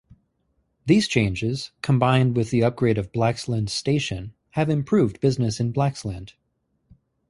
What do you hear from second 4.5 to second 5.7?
have improved business